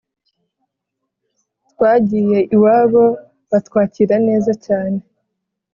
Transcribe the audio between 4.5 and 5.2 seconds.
cyane